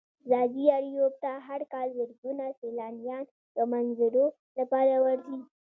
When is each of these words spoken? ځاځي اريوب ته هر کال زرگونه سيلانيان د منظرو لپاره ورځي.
ځاځي 0.29 0.65
اريوب 0.77 1.13
ته 1.23 1.31
هر 1.47 1.61
کال 1.73 1.87
زرگونه 1.97 2.45
سيلانيان 2.59 3.23
د 3.55 3.57
منظرو 3.71 4.25
لپاره 4.59 4.95
ورځي. 5.03 5.39